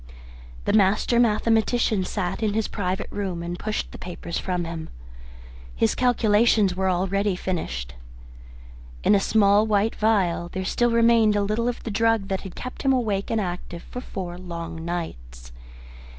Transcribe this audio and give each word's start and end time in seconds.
The 0.65 0.73
master 0.73 1.19
mathematician 1.19 2.03
sat 2.05 2.41
in 2.41 2.55
his 2.55 2.67
private 2.67 3.05
room 3.11 3.43
and 3.43 3.59
pushed 3.59 3.91
the 3.91 3.99
papers 3.99 4.39
from 4.39 4.65
him. 4.65 4.89
His 5.75 5.93
calculations 5.93 6.75
were 6.75 6.89
already 6.89 7.35
finished. 7.35 7.93
In 9.03 9.13
a 9.13 9.19
small 9.19 9.67
white 9.67 9.93
phial 9.93 10.49
there 10.53 10.65
still 10.65 10.89
remained 10.89 11.35
a 11.35 11.43
little 11.43 11.67
of 11.67 11.83
the 11.83 11.91
drug 11.91 12.29
that 12.29 12.41
had 12.41 12.55
kept 12.55 12.81
him 12.81 12.91
awake 12.93 13.29
and 13.29 13.39
active 13.39 13.83
for 13.83 14.01
four 14.01 14.39
long 14.39 14.83
nights. 14.83 15.51